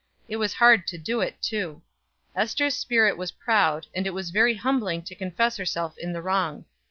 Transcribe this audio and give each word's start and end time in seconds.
It 0.27 0.37
was 0.37 0.53
hard 0.55 0.87
to 0.87 0.97
do 0.97 1.21
it, 1.21 1.39
too. 1.43 1.83
Ester's 2.35 2.73
spirit 2.75 3.17
was 3.17 3.31
proud, 3.33 3.85
and 3.93 4.07
it 4.07 4.15
was 4.15 4.31
very 4.31 4.55
humbling 4.55 5.03
to 5.03 5.13
confess 5.13 5.57
herself 5.57 5.95
in 5.95 6.11
the 6.11 6.23
wrong. 6.23 6.65